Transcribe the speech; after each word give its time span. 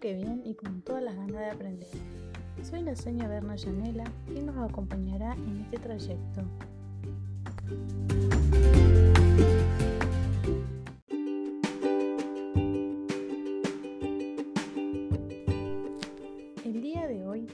que 0.00 0.14
bien 0.14 0.42
y 0.44 0.54
con 0.54 0.82
todas 0.82 1.02
las 1.02 1.16
ganas 1.16 1.40
de 1.40 1.50
aprender. 1.50 1.88
Soy 2.62 2.82
la 2.82 2.94
señora 2.94 3.28
Berna 3.28 3.56
Yanela 3.56 4.04
y 4.34 4.40
nos 4.40 4.56
acompañará 4.56 5.34
en 5.34 5.60
este 5.62 5.78
trayecto. 5.78 6.42
El 16.64 16.80
día 16.80 17.08
de 17.08 17.26
hoy 17.26 17.46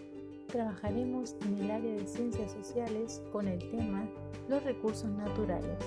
trabajaremos 0.48 1.34
en 1.46 1.58
el 1.58 1.70
área 1.70 1.92
de 1.94 2.06
ciencias 2.06 2.52
sociales 2.52 3.22
con 3.32 3.48
el 3.48 3.58
tema 3.70 4.06
los 4.48 4.62
recursos 4.64 5.10
naturales. 5.10 5.78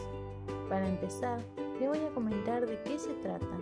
Para 0.69 0.87
empezar, 0.87 1.39
le 1.79 1.87
voy 1.87 1.99
a 1.99 2.13
comentar 2.13 2.65
de 2.65 2.81
qué 2.83 2.97
se 2.97 3.13
trata. 3.15 3.57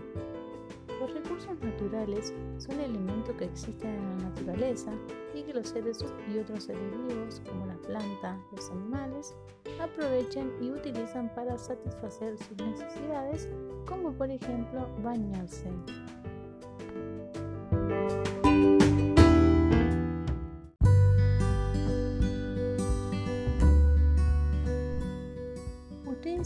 Los 0.99 1.13
recursos 1.13 1.59
naturales 1.61 2.33
son 2.57 2.79
elementos 2.79 3.35
que 3.35 3.45
existen 3.45 3.89
en 3.89 4.17
la 4.17 4.29
naturaleza 4.29 4.91
y 5.33 5.43
que 5.43 5.53
los 5.53 5.69
seres 5.69 6.03
y 6.33 6.37
otros 6.37 6.63
seres 6.63 6.81
vivos, 7.07 7.41
como 7.49 7.65
la 7.65 7.75
planta, 7.75 8.39
los 8.55 8.69
animales, 8.71 9.35
aprovechan 9.81 10.51
y 10.61 10.71
utilizan 10.71 11.33
para 11.35 11.57
satisfacer 11.57 12.37
sus 12.37 12.57
necesidades, 12.57 13.49
como 13.85 14.13
por 14.13 14.31
ejemplo 14.31 14.87
bañarse. 15.03 15.69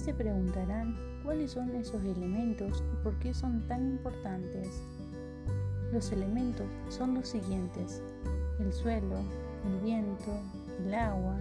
Se 0.09 0.15
preguntarán 0.15 0.97
cuáles 1.23 1.51
son 1.51 1.69
esos 1.75 2.03
elementos 2.03 2.83
y 2.91 3.03
por 3.03 3.19
qué 3.19 3.31
son 3.31 3.67
tan 3.67 3.91
importantes. 3.91 4.81
Los 5.93 6.11
elementos 6.11 6.65
son 6.87 7.13
los 7.13 7.27
siguientes, 7.27 8.01
el 8.59 8.73
suelo, 8.73 9.19
el 9.67 9.79
viento, 9.81 10.41
el 10.83 10.95
agua, 10.95 11.37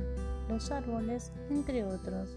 los 0.51 0.71
árboles, 0.71 1.33
entre 1.49 1.83
otros. 1.83 2.37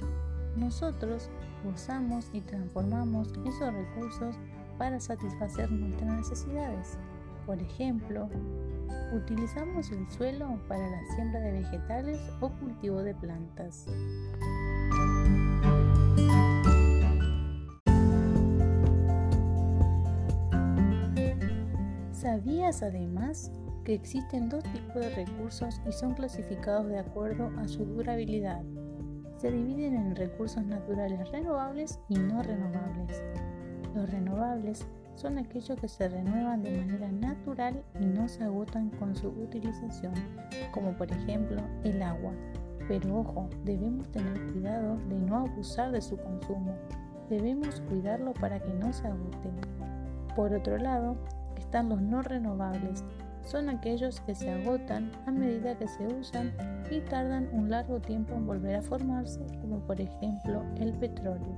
Nosotros 0.55 1.29
usamos 1.69 2.29
y 2.31 2.39
transformamos 2.39 3.27
esos 3.45 3.73
recursos 3.73 4.33
para 4.77 5.01
satisfacer 5.01 5.69
nuestras 5.69 6.15
necesidades. 6.15 6.97
Por 7.45 7.59
ejemplo, 7.59 8.29
utilizamos 9.13 9.91
el 9.91 10.09
suelo 10.11 10.61
para 10.69 10.89
la 10.89 11.01
siembra 11.13 11.41
de 11.41 11.51
vegetales 11.59 12.21
o 12.39 12.49
cultivo 12.51 13.03
de 13.03 13.15
plantas. 13.15 13.85
¿Sabías 22.21 22.83
además 22.83 23.51
que 23.83 23.95
existen 23.95 24.47
dos 24.47 24.63
tipos 24.65 24.93
de 24.93 25.09
recursos 25.09 25.81
y 25.89 25.91
son 25.91 26.13
clasificados 26.13 26.87
de 26.87 26.99
acuerdo 26.99 27.49
a 27.57 27.67
su 27.67 27.83
durabilidad? 27.83 28.61
Se 29.37 29.51
dividen 29.51 29.95
en 29.95 30.15
recursos 30.15 30.63
naturales 30.63 31.31
renovables 31.31 31.99
y 32.09 32.19
no 32.19 32.43
renovables. 32.43 33.23
Los 33.95 34.07
renovables 34.11 34.85
son 35.15 35.39
aquellos 35.39 35.79
que 35.81 35.87
se 35.87 36.09
renuevan 36.09 36.61
de 36.61 36.77
manera 36.77 37.11
natural 37.11 37.83
y 37.99 38.05
no 38.05 38.27
se 38.27 38.43
agotan 38.43 38.91
con 38.91 39.15
su 39.15 39.29
utilización, 39.29 40.13
como 40.71 40.95
por 40.95 41.11
ejemplo 41.11 41.59
el 41.83 42.03
agua. 42.03 42.33
Pero 42.87 43.17
ojo, 43.17 43.49
debemos 43.65 44.11
tener 44.11 44.39
cuidado 44.51 44.97
de 45.09 45.17
no 45.21 45.37
abusar 45.37 45.91
de 45.91 46.01
su 46.03 46.17
consumo. 46.17 46.75
Debemos 47.31 47.81
cuidarlo 47.89 48.31
para 48.33 48.59
que 48.59 48.73
no 48.75 48.93
se 48.93 49.07
agote. 49.07 49.49
Por 50.35 50.53
otro 50.53 50.77
lado, 50.77 51.17
están 51.71 51.87
los 51.87 52.01
no 52.01 52.21
renovables. 52.21 53.05
Son 53.45 53.69
aquellos 53.69 54.19
que 54.19 54.35
se 54.35 54.51
agotan 54.51 55.09
a 55.25 55.31
medida 55.31 55.77
que 55.77 55.87
se 55.87 56.05
usan 56.05 56.51
y 56.91 56.99
tardan 56.99 57.47
un 57.53 57.69
largo 57.69 58.01
tiempo 58.01 58.33
en 58.33 58.45
volver 58.45 58.75
a 58.75 58.81
formarse, 58.81 59.39
como 59.61 59.79
por 59.87 60.01
ejemplo 60.01 60.65
el 60.75 60.91
petróleo. 60.95 61.55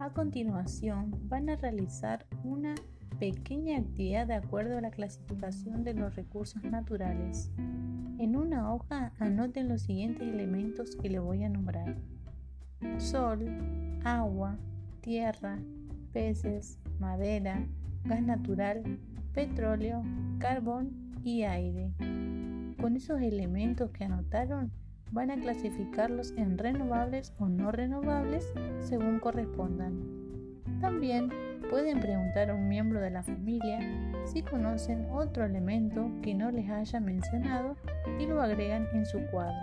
A 0.00 0.10
continuación 0.12 1.14
van 1.28 1.50
a 1.50 1.54
realizar 1.54 2.26
una 2.42 2.74
pequeña 3.18 3.78
actividad 3.78 4.26
de 4.26 4.34
acuerdo 4.34 4.78
a 4.78 4.80
la 4.80 4.90
clasificación 4.90 5.84
de 5.84 5.94
los 5.94 6.14
recursos 6.14 6.62
naturales. 6.64 7.50
En 8.18 8.36
una 8.36 8.72
hoja 8.72 9.12
anoten 9.18 9.68
los 9.68 9.82
siguientes 9.82 10.22
elementos 10.28 10.96
que 10.96 11.10
le 11.10 11.18
voy 11.18 11.44
a 11.44 11.48
nombrar. 11.48 11.96
Sol, 12.98 13.46
agua, 14.04 14.56
tierra, 15.00 15.58
peces, 16.12 16.78
madera, 16.98 17.66
gas 18.04 18.22
natural, 18.22 18.82
petróleo, 19.32 20.02
carbón 20.38 21.12
y 21.22 21.42
aire. 21.42 21.92
Con 22.80 22.96
esos 22.96 23.20
elementos 23.20 23.90
que 23.90 24.04
anotaron, 24.04 24.70
van 25.10 25.30
a 25.30 25.36
clasificarlos 25.36 26.32
en 26.36 26.58
renovables 26.58 27.32
o 27.38 27.48
no 27.48 27.70
renovables 27.70 28.52
según 28.80 29.20
correspondan. 29.20 30.00
También 30.80 31.30
pueden 31.70 32.00
preguntar 32.00 32.50
a 32.50 32.54
un 32.54 32.68
miembro 32.68 33.00
de 33.00 33.10
la 33.10 33.22
familia 33.22 33.78
si 34.24 34.42
conocen 34.42 35.08
otro 35.10 35.44
elemento 35.44 36.10
que 36.22 36.34
no 36.34 36.50
les 36.50 36.68
haya 36.70 37.00
mencionado 37.00 37.76
y 38.18 38.26
lo 38.26 38.40
agregan 38.40 38.86
en 38.92 39.06
su 39.06 39.20
cuadro. 39.30 39.54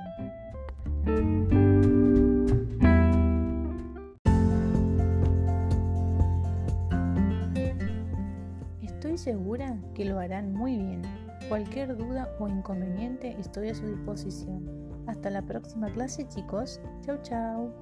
Estoy 8.82 9.18
segura 9.18 9.78
que 9.94 10.06
lo 10.06 10.20
harán 10.20 10.54
muy 10.54 10.78
bien. 10.78 11.02
Cualquier 11.50 11.98
duda 11.98 12.30
o 12.40 12.48
inconveniente 12.48 13.36
estoy 13.40 13.70
a 13.70 13.76
su 13.76 13.86
disposición. 13.86 14.64
Hasta 15.08 15.30
la 15.30 15.42
próxima 15.42 15.92
clase 15.92 16.28
chicos. 16.28 16.80
Chau 17.02 17.18
chau. 17.24 17.74